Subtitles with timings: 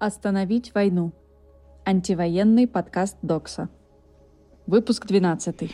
[0.00, 1.12] Остановить войну.
[1.84, 3.68] Антивоенный подкаст Докса.
[4.66, 5.70] Выпуск 12.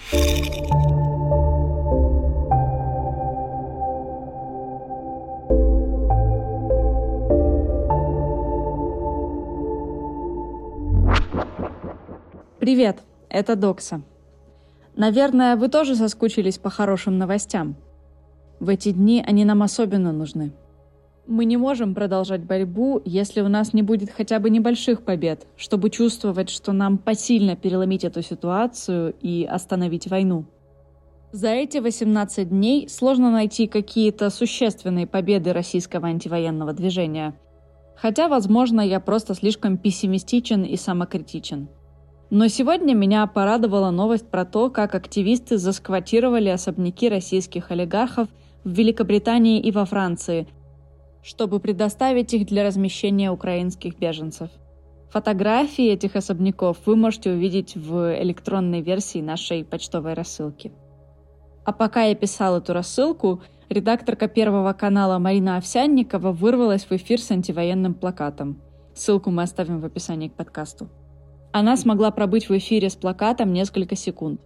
[12.61, 13.01] Привет,
[13.31, 14.03] это Докса.
[14.97, 17.75] Наверное, вы тоже соскучились по хорошим новостям.
[18.61, 20.53] В эти дни они нам особенно нужны.
[21.31, 25.89] Мы не можем продолжать борьбу, если у нас не будет хотя бы небольших побед, чтобы
[25.89, 30.47] чувствовать, что нам посильно переломить эту ситуацию и остановить войну.
[31.31, 37.37] За эти 18 дней сложно найти какие-то существенные победы российского антивоенного движения.
[37.95, 41.69] Хотя, возможно, я просто слишком пессимистичен и самокритичен.
[42.31, 48.27] Но сегодня меня порадовала новость про то, как активисты засквотировали особняки российских олигархов
[48.65, 50.49] в Великобритании и во Франции–
[51.23, 54.51] чтобы предоставить их для размещения украинских беженцев.
[55.11, 60.73] Фотографии этих особняков вы можете увидеть в электронной версии нашей почтовой рассылки.
[61.65, 67.31] А пока я писал эту рассылку, редакторка Первого канала Марина Овсянникова вырвалась в эфир с
[67.31, 68.61] антивоенным плакатом.
[68.95, 70.89] Ссылку мы оставим в описании к подкасту.
[71.53, 74.41] Она смогла пробыть в эфире с плакатом несколько секунд.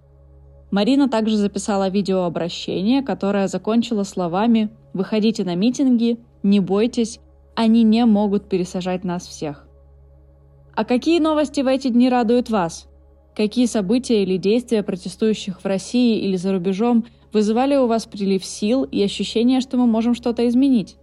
[0.71, 7.19] Марина также записала видеообращение, которое закончила словами «Выходите на митинги, не бойтесь,
[7.57, 9.67] они не могут пересажать нас всех.
[10.75, 12.89] А какие новости в эти дни радуют вас?
[13.35, 18.85] Какие события или действия протестующих в России или за рубежом вызывали у вас прилив сил
[18.85, 20.97] и ощущение, что мы можем что-то изменить?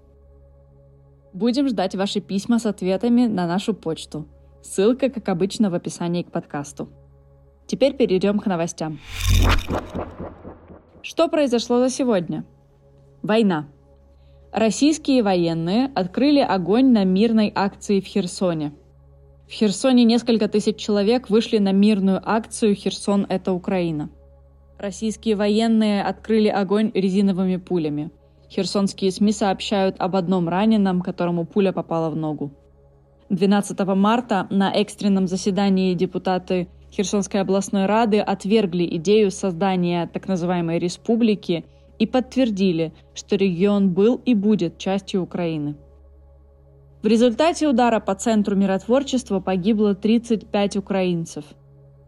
[1.33, 4.27] Будем ждать ваши письма с ответами на нашу почту.
[4.61, 6.89] Ссылка, как обычно, в описании к подкасту.
[7.65, 8.99] Теперь перейдем к новостям.
[11.01, 12.45] Что произошло за сегодня?
[13.21, 13.67] Война.
[14.51, 18.73] Российские военные открыли огонь на мирной акции в Херсоне.
[19.47, 24.09] В Херсоне несколько тысяч человек вышли на мирную акцию «Херсон– это Украина».
[24.77, 28.11] Российские военные открыли огонь резиновыми пулями.
[28.49, 32.51] Херсонские СМИ сообщают об одном раненом, которому пуля попала в ногу.
[33.29, 41.63] 12 марта на экстренном заседании депутаты Херсонской областной рады отвергли идею создания так называемой республики–
[42.01, 45.75] и подтвердили, что регион был и будет частью Украины.
[47.03, 51.45] В результате удара по центру миротворчества погибло 35 украинцев.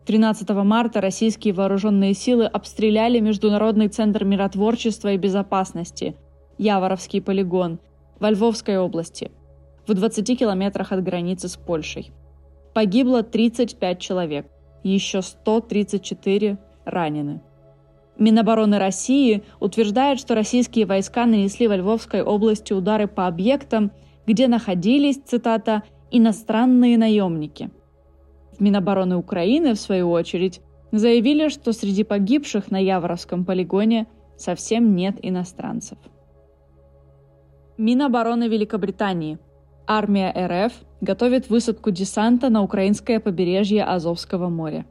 [0.07, 6.15] 13 марта российские вооруженные силы обстреляли Международный центр миротворчества и безопасности
[6.57, 7.79] Яворовский полигон
[8.19, 9.29] во Львовской области,
[9.85, 12.11] в 20 километрах от границы с Польшей.
[12.73, 14.47] Погибло 35 человек,
[14.83, 17.41] еще 134 ранены.
[18.18, 23.91] Минобороны России утверждает, что российские войска нанесли во Львовской области удары по объектам,
[24.28, 27.72] где находились, цитата, «иностранные наемники».
[28.57, 34.06] В Минобороны Украины, в свою очередь, заявили, что среди погибших на Яворовском полигоне
[34.38, 35.97] совсем нет иностранцев.
[37.78, 39.40] Минобороны Великобритании.
[39.88, 44.85] Армия РФ готовит высадку десанта на украинское побережье Азовского моря.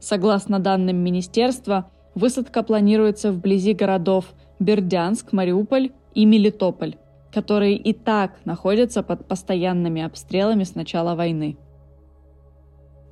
[0.00, 6.96] Согласно данным министерства, Высадка планируется вблизи городов Бердянск, Мариуполь и Мелитополь,
[7.30, 11.58] которые и так находятся под постоянными обстрелами с начала войны.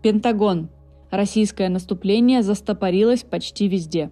[0.03, 0.71] Пентагон.
[1.11, 4.11] Российское наступление застопорилось почти везде.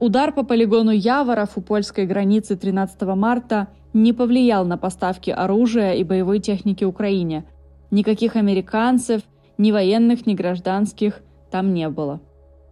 [0.00, 6.02] Удар по полигону Яворов у польской границы 13 марта не повлиял на поставки оружия и
[6.02, 7.44] боевой техники Украине.
[7.92, 9.22] Никаких американцев,
[9.56, 11.22] ни военных, ни гражданских
[11.52, 12.20] там не было.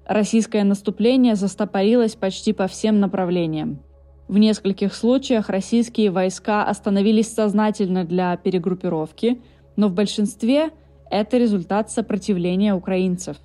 [0.06, 3.82] Российское наступление застопорилось почти по всем направлениям.
[4.28, 9.40] В нескольких случаях российские войска остановились сознательно для перегруппировки,
[9.76, 10.70] но в большинстве
[11.10, 13.36] это результат сопротивления украинцев.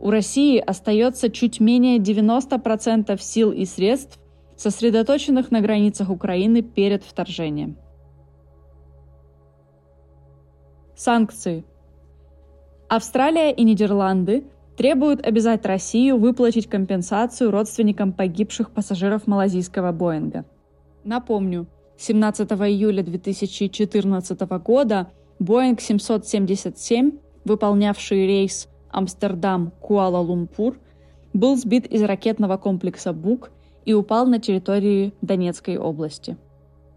[0.00, 4.20] У России остается чуть менее 90% сил и средств,
[4.56, 7.76] сосредоточенных на границах Украины перед вторжением.
[10.96, 11.64] Санкции.
[12.88, 14.44] Австралия и Нидерланды
[14.76, 20.44] требуют обязать Россию выплатить компенсацию родственникам погибших пассажиров малазийского Боинга.
[21.04, 21.66] Напомню,
[21.98, 27.12] 17 июля 2014 года Боинг 777,
[27.44, 30.76] выполнявший рейс Амстердам-Куала-Лумпур,
[31.32, 33.50] был сбит из ракетного комплекса «Бук»
[33.84, 36.36] и упал на территории Донецкой области.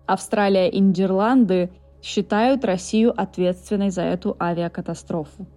[0.05, 1.69] Австралия и Нидерланды
[2.01, 5.47] считают Россию ответственной за эту авиакатастрофу.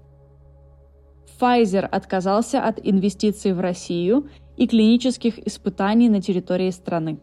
[1.41, 7.19] Pfizer отказался от инвестиций в Россию и клинических испытаний на территории страны.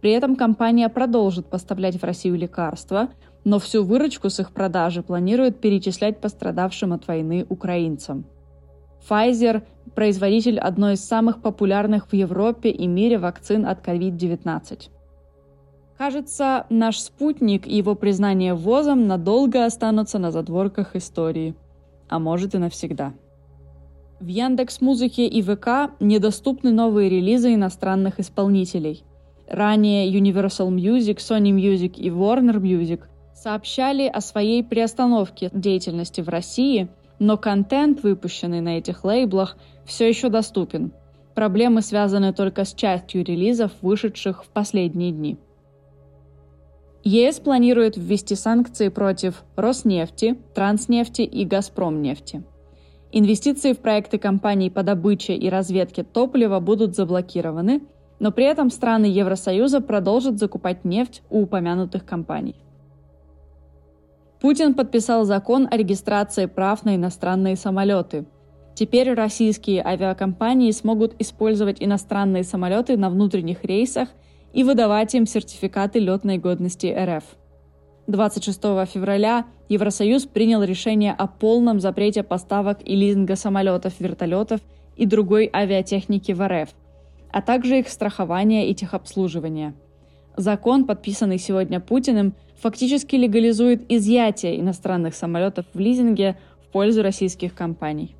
[0.00, 3.10] При этом компания продолжит поставлять в Россию лекарства,
[3.44, 8.24] но всю выручку с их продажи планирует перечислять пострадавшим от войны украинцам.
[9.08, 9.62] Pfizer–
[9.94, 14.88] производитель одной из самых популярных в Европе и мире вакцин от COVID-19.
[15.98, 21.54] Кажется, наш спутник и его признание ВОЗом надолго останутся на задворках истории.
[22.08, 23.12] А может и навсегда.
[24.22, 29.02] В Яндекс Музыке и ВК недоступны новые релизы иностранных исполнителей.
[29.48, 33.00] Ранее Universal Music, Sony Music и Warner Music
[33.34, 36.88] сообщали о своей приостановке деятельности в России,
[37.18, 40.92] но контент, выпущенный на этих лейблах, все еще доступен.
[41.34, 45.36] Проблемы связаны только с частью релизов, вышедших в последние дни.
[47.02, 52.44] ЕС планирует ввести санкции против Роснефти, Транснефти и Газпромнефти.
[53.12, 57.82] Инвестиции в проекты компаний по добыче и разведке топлива будут заблокированы,
[58.18, 62.56] но при этом страны Евросоюза продолжат закупать нефть у упомянутых компаний.
[64.40, 68.24] Путин подписал закон о регистрации прав на иностранные самолеты.
[68.74, 74.08] Теперь российские авиакомпании смогут использовать иностранные самолеты на внутренних рейсах–
[74.52, 77.24] и выдавать им сертификаты летной годности РФ.
[78.12, 78.60] 26
[78.92, 84.60] февраля Евросоюз принял решение о полном запрете поставок и лизинга самолетов, вертолетов
[84.96, 86.68] и другой авиатехники в РФ,
[87.32, 89.74] а также их страхования и техобслуживания.
[90.36, 98.14] Закон, подписанный сегодня Путиным, фактически легализует изъятие иностранных самолетов в лизинге в пользу российских компаний.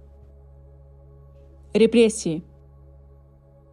[1.74, 2.42] Репрессии.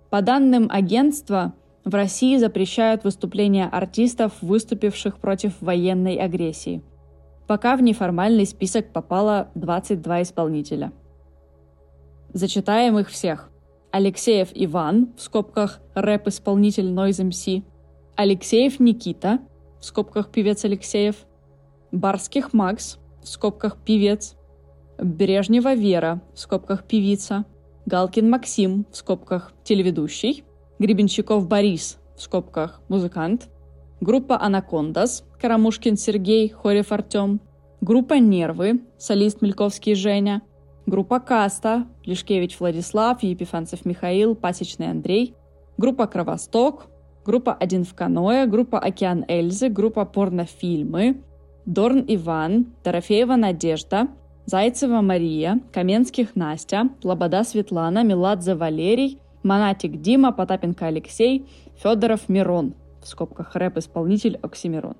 [0.10, 1.54] По данным агентства,
[1.86, 6.82] в России запрещают выступления артистов, выступивших против военной агрессии.
[7.48, 10.92] Пока в неформальный список попало 22 исполнителя.
[12.34, 13.50] Зачитаем их всех.
[13.92, 17.64] Алексеев Иван, в скобках рэп-исполнитель Noise MC,
[18.16, 19.40] Алексеев Никита,
[19.80, 21.16] в скобках певец Алексеев,
[21.92, 24.36] Барских Макс, в скобках певец,
[25.00, 27.46] Брежнева Вера, в скобках певица,
[27.88, 30.44] Галкин Максим, в скобках телеведущий,
[30.80, 33.50] Гребенщиков Борис, в скобках музыкант,
[34.00, 37.42] группа Анакондас, Карамушкин Сергей, Хорев Артем,
[37.82, 40.42] группа Нервы, солист Мельковский Женя,
[40.86, 45.36] группа Каста, Лешкевич Владислав, Епифанцев Михаил, Пасечный Андрей,
[45.78, 46.86] группа Кровосток,
[47.26, 51.22] группа Один в каноэ, группа Океан Эльзы, группа Порнофильмы,
[51.66, 54.08] Дорн Иван, Дорофеева Надежда,
[54.46, 61.46] Зайцева Мария, Каменских Настя, Лобода Светлана, Меладзе Валерий– Монатик Дима, Потапенко Алексей,
[61.78, 64.96] Федоров Мирон, в скобках рэп-исполнитель Оксимирон.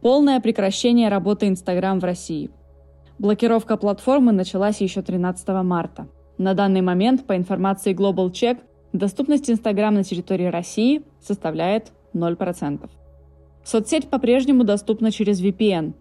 [0.00, 2.50] Полное прекращение работы Инстаграм в России.
[3.18, 6.06] Блокировка платформы началась еще 13 марта.
[6.38, 8.58] На данный момент, по информации Global Check,
[8.92, 12.88] доступность Инстаграм на территории России составляет 0%.
[13.64, 15.94] Соцсеть по-прежнему доступна через VPN.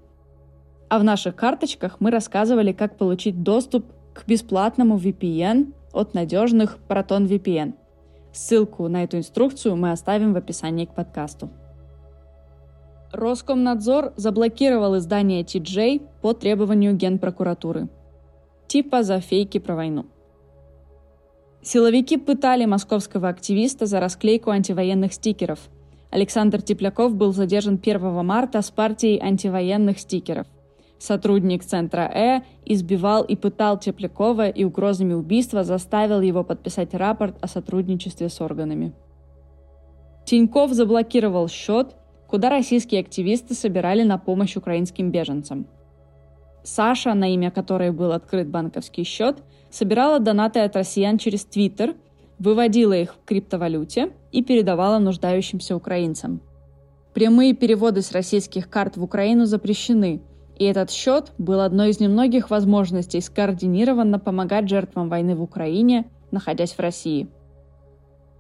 [0.89, 7.27] А в наших карточках мы рассказывали, как получить доступ к бесплатному VPN от надежных Proton
[7.27, 7.73] VPN.
[8.31, 11.50] Ссылку на эту инструкцию мы оставим в описании к подкасту.
[13.12, 17.89] Роскомнадзор заблокировал издание TJ по требованию Генпрокуратуры.
[18.67, 20.06] Типа за фейки про войну.
[21.62, 25.59] Силовики пытали московского активиста за расклейку антивоенных стикеров.
[26.09, 30.47] Александр Тепляков был задержан 1 марта с партией антивоенных стикеров.
[30.97, 37.48] Сотрудник Центра Э избивал и пытал Теплякова и угрозами убийства заставил его подписать рапорт о
[37.48, 38.93] сотрудничестве с органами.
[40.25, 41.96] Тиньков заблокировал счет,
[42.27, 45.67] куда российские активисты собирали на помощь украинским беженцам.
[46.63, 51.93] Саша, на имя которой был открыт банковский счет, собирала донаты от россиян через Твиттер,
[52.39, 56.41] выводила их в криптовалюте и передавала нуждающимся украинцам.
[57.13, 60.22] Прямые переводы с российских карт в Украину запрещены–
[60.57, 66.74] и этот счет был одной из немногих возможностей скоординированно помогать жертвам войны в Украине, находясь
[66.74, 67.27] в России.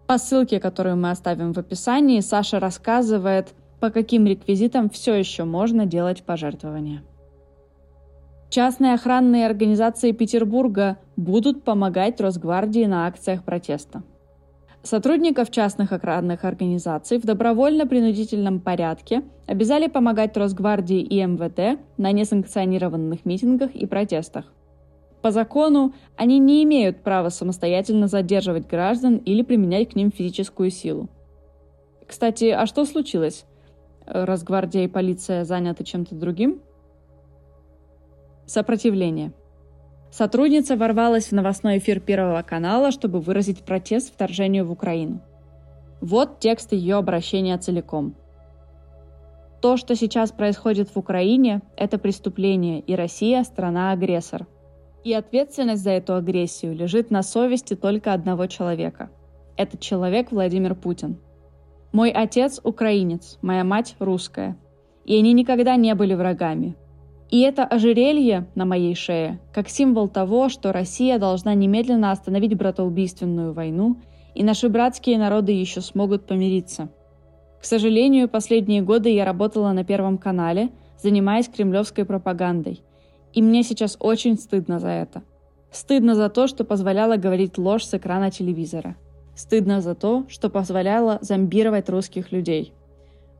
[0.07, 5.85] По ссылке, которую мы оставим в описании, Саша рассказывает, по каким реквизитам все еще можно
[5.85, 7.03] делать пожертвования.
[8.49, 14.03] Частные охранные организации Петербурга будут помогать Росгвардии на акциях протеста–
[14.85, 23.73] Сотрудников частных охранных организаций в добровольно-принудительном порядке обязали помогать Росгвардии и МВД на несанкционированных митингах
[23.73, 24.45] и протестах.
[25.23, 31.09] По закону они не имеют права самостоятельно задерживать граждан или применять к ним физическую силу.
[32.05, 33.45] Кстати, а что случилось?
[34.05, 36.61] Росгвардия и полиция заняты чем-то другим?
[38.45, 39.33] Сопротивление–
[40.11, 45.19] Сотрудница ворвалась в новостной эфир Первого канала, чтобы выразить протест вторжению в Украину.
[46.01, 48.15] Вот текст ее обращения целиком.
[49.61, 54.45] То, что сейчас происходит в Украине, это преступление, и Россия– страна-агрессор.
[55.03, 59.09] И ответственность за эту агрессию лежит на совести только одного человека.
[59.57, 61.17] Этот человек Владимир Путин.
[61.91, 64.57] Мой отец– украинец, моя мать– русская.
[65.05, 66.75] И они никогда не были врагами.
[67.29, 73.53] И это ожерелье на моей шее как символ того, что Россия должна немедленно остановить братоубийственную
[73.53, 73.97] войну,
[74.35, 76.89] и наши братские народы еще смогут помириться.
[77.59, 80.69] К сожалению, последние годы я работала на Первом канале,
[81.01, 82.81] занимаясь кремлевской пропагандой.
[83.33, 85.23] И мне сейчас очень стыдно за это.
[85.71, 88.95] Стыдно за то, что позволяла говорить ложь с экрана телевизора.
[89.35, 92.73] Стыдно за то, что позволяла зомбировать русских людей–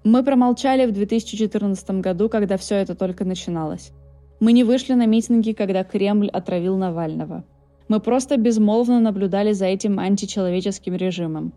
[0.06, 3.92] мы промолчали в 2014 году, когда все это только начиналось.
[4.40, 7.44] Мы не вышли на митинги, когда Кремль отравил Навального.
[7.88, 11.54] Мы просто безмолвно наблюдали за этим античеловеческим режимом.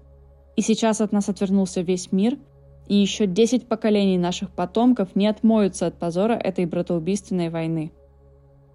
[0.56, 2.38] И сейчас от нас отвернулся весь мир,
[2.86, 7.92] и еще 10 поколений наших потомков не отмоются от позора этой братоубийственной войны.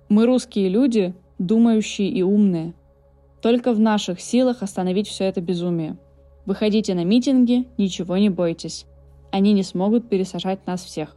[0.08, 2.75] Мы русские люди, думающие и умные.
[3.42, 5.98] Только в наших силах остановить все это безумие.
[6.46, 8.86] Выходите на митинги, ничего не бойтесь
[9.33, 11.15] они не смогут пересажать нас всех.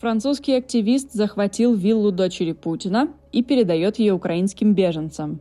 [0.00, 5.40] Французский активист захватил виллу дочери Путина и передает ее украинским беженцам.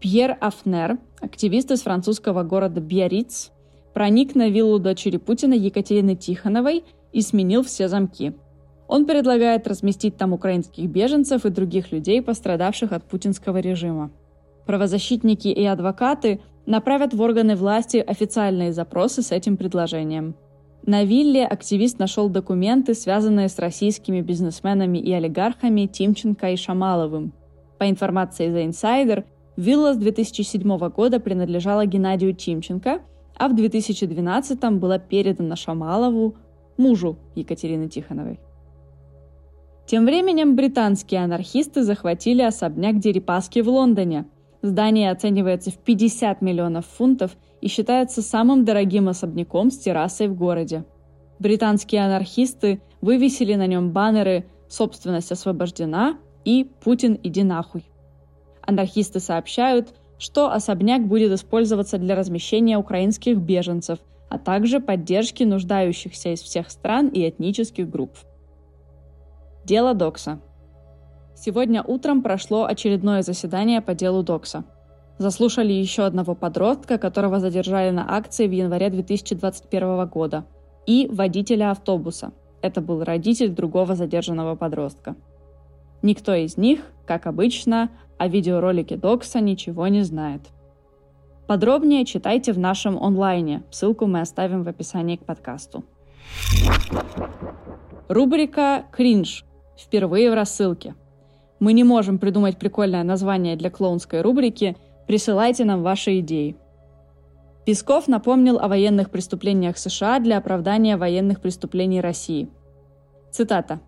[0.00, 3.52] Пьер Афнер, активист из французского города Биарриц,
[3.94, 6.82] проник на виллу дочери Путина Екатерины Тихоновой
[7.12, 8.34] и сменил все замки.
[8.88, 14.10] Он предлагает разместить там украинских беженцев и других людей, пострадавших от путинского режима.
[14.66, 20.34] Правозащитники и адвокаты направят в органы власти официальные запросы с этим предложением–
[20.86, 27.32] на вилле активист нашел документы, связанные с российскими бизнесменами и олигархами Тимченко и Шамаловым.
[27.78, 29.24] По информации The Insider,
[29.56, 33.00] вилла с 2007 года принадлежала Геннадию Тимченко,
[33.36, 36.36] а в 2012 была передана Шамалову,
[36.76, 38.38] мужу Екатерины Тихоновой.
[39.86, 44.26] Тем временем британские анархисты захватили особняк Дерипаски в Лондоне.
[44.62, 50.84] Здание оценивается в 50 миллионов фунтов и считается самым дорогим особняком с террасой в городе.
[51.38, 57.84] Британские анархисты вывесили на нем баннеры «Собственность освобождена» и «Путин, иди нахуй».
[58.62, 63.98] Анархисты сообщают, что особняк будет использоваться для размещения украинских беженцев,
[64.28, 68.12] а также поддержки нуждающихся из всех стран и этнических групп.
[69.64, 70.40] Дело Докса.
[71.36, 74.64] Сегодня утром прошло очередное заседание по делу Докса–
[75.18, 80.44] заслушали еще одного подростка, которого задержали на акции в январе 2021 года,
[80.86, 82.32] и водителя автобуса.
[82.62, 85.16] Это был родитель другого задержанного подростка.
[86.02, 90.42] Никто из них, как обычно, о видеоролике Докса ничего не знает.
[91.46, 93.62] Подробнее читайте в нашем онлайне.
[93.70, 95.84] Ссылку мы оставим в описании к подкасту.
[98.08, 99.44] Рубрика «Кринж»
[99.78, 100.94] впервые в рассылке.
[101.60, 104.76] Мы не можем придумать прикольное название для клоунской рубрики,
[105.06, 106.56] Присылайте нам ваши идеи.
[107.64, 112.48] Песков напомнил о военных преступлениях США для оправдания военных преступлений России.
[113.30, 113.80] Цитата.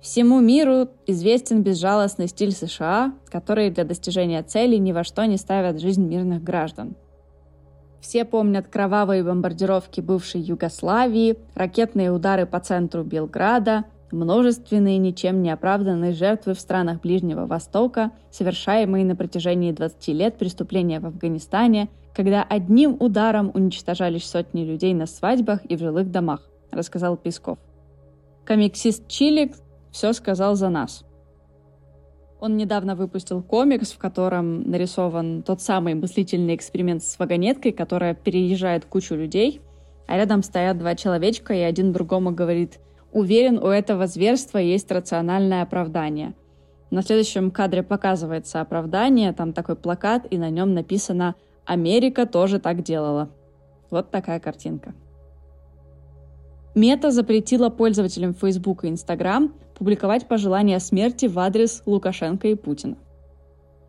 [0.00, 5.80] «Всему миру известен безжалостный стиль США, который для достижения целей ни во что не ставят
[5.80, 6.94] жизнь мирных граждан.
[8.00, 16.12] Все помнят кровавые бомбардировки бывшей Югославии, ракетные удары по центру Белграда– Множественные ничем не оправданные
[16.12, 22.96] жертвы в странах Ближнего Востока, совершаемые на протяжении 20 лет преступления в Афганистане, когда одним
[22.98, 27.58] ударом уничтожались сотни людей на свадьбах и в жилых домах, рассказал Песков.
[28.46, 29.54] Комиксист Чилик
[29.92, 31.04] все сказал за нас.
[32.40, 38.86] Он недавно выпустил комикс, в котором нарисован тот самый мыслительный эксперимент с вагонеткой, которая переезжает
[38.86, 39.60] кучу людей,
[40.06, 42.78] а рядом стоят два человечка, и один другому говорит–
[43.12, 46.34] Уверен, у этого зверства есть рациональное оправдание.
[46.90, 51.34] На следующем кадре показывается оправдание, там такой плакат, и на нем написано
[51.64, 53.30] «Америка тоже так делала».
[53.90, 54.94] Вот такая картинка.
[56.74, 62.96] Мета запретила пользователям Facebook и Instagram публиковать пожелания смерти в адрес Лукашенко и Путина.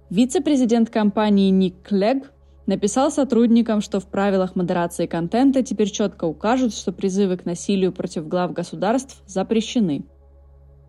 [0.10, 2.32] Вице-президент компании Ник Клег
[2.70, 8.28] написал сотрудникам, что в правилах модерации контента теперь четко укажут, что призывы к насилию против
[8.28, 10.06] глав государств запрещены.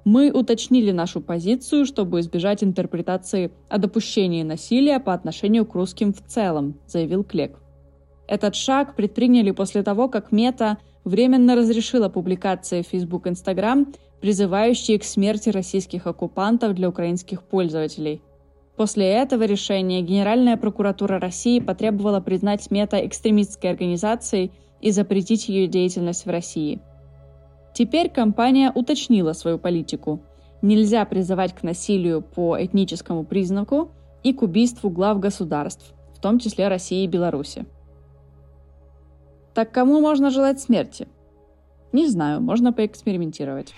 [0.05, 6.21] Мы уточнили нашу позицию, чтобы избежать интерпретации о допущении насилия по отношению к русским в
[6.27, 7.59] целом, заявил Клек.
[8.29, 14.99] Этот шаг предприняли после того, как Мета временно разрешила публикации в Facebook и Instagram, призывающие
[14.99, 18.21] к смерти российских оккупантов для украинских пользователей–
[18.81, 26.25] После этого решения Генеральная прокуратура России потребовала признать мета экстремистской организацией и запретить ее деятельность
[26.25, 26.81] в России.
[27.75, 30.23] Теперь компания уточнила свою политику.
[30.63, 33.91] Нельзя призывать к насилию по этническому признаку
[34.23, 37.67] и к убийству глав государств, в том числе России и Беларуси.
[39.53, 41.07] Так кому можно желать смерти?
[41.93, 43.75] Не знаю, можно поэкспериментировать.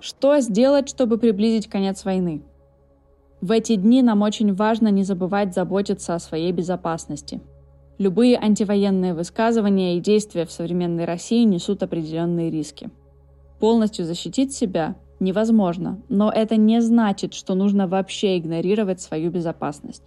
[0.00, 2.42] Что сделать, чтобы приблизить конец войны?
[3.40, 7.40] В эти дни нам очень важно не забывать заботиться о своей безопасности.
[7.98, 12.90] Любые антивоенные высказывания и действия в современной России несут определенные риски.
[13.58, 20.02] Полностью защитить себя невозможно, но это не значит, что нужно вообще игнорировать свою безопасность.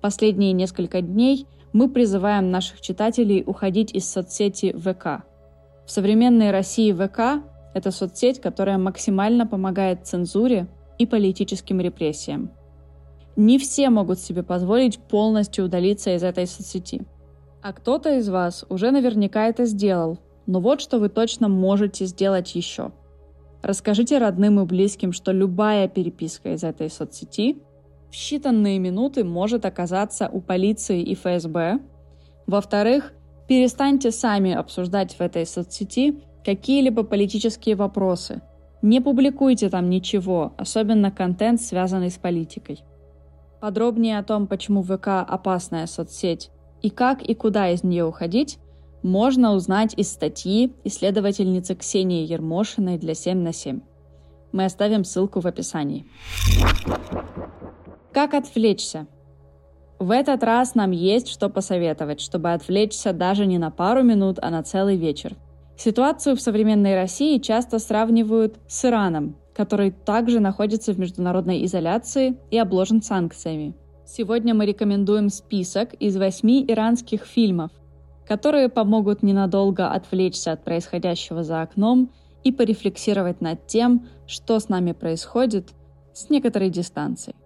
[0.00, 5.24] Последние несколько дней мы призываем наших читателей уходить из соцсети ВК.
[5.86, 10.66] В современной России ВК– это соцсеть, которая максимально помогает цензуре
[11.02, 12.50] и политическим репрессиям.
[13.36, 17.02] Не все могут себе позволить полностью удалиться из этой соцсети.
[17.62, 22.54] А кто-то из вас уже наверняка это сделал, но вот что вы точно можете сделать
[22.54, 22.92] еще.
[23.62, 27.62] Расскажите родным и близким, что любая переписка из этой соцсети
[28.10, 31.78] в считанные минуты может оказаться у полиции и ФСБ.
[32.46, 33.12] Во-вторых,
[33.48, 38.42] перестаньте сами обсуждать в этой соцсети какие-либо политические вопросы.
[38.82, 42.82] Не публикуйте там ничего, особенно контент, связанный с политикой.
[43.60, 46.50] Подробнее о том, почему ВК опасная соцсеть
[46.82, 48.58] и как и куда из нее уходить,
[49.02, 53.80] можно узнать из статьи исследовательницы Ксении Ермошиной для 7 на 7.
[54.50, 56.06] Мы оставим ссылку в описании.
[58.12, 59.06] Как отвлечься?
[60.00, 64.50] В этот раз нам есть что посоветовать, чтобы отвлечься даже не на пару минут, а
[64.50, 65.36] на целый вечер.
[65.76, 72.58] Ситуацию в современной России часто сравнивают с Ираном, который также находится в международной изоляции и
[72.58, 73.74] обложен санкциями.
[74.06, 77.70] Сегодня мы рекомендуем список из восьми иранских фильмов,
[78.26, 82.12] которые помогут ненадолго отвлечься от происходящего за окном
[82.44, 85.70] и порефлексировать над тем, что с нами происходит
[86.12, 87.36] с некоторой дистанцией.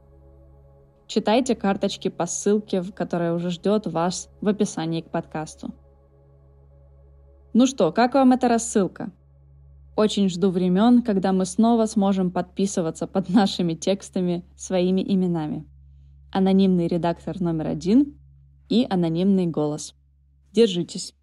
[1.07, 5.73] Читайте карточки по ссылке, которая уже ждет вас в описании к подкасту.
[7.59, 9.11] Ну что, как вам эта рассылка?
[9.97, 15.65] Очень жду времен, когда мы снова сможем подписываться под нашими текстами своими именами.
[16.31, 18.19] Анонимный редактор номер один
[18.69, 19.95] и анонимный голос.
[20.53, 21.15] Держитесь.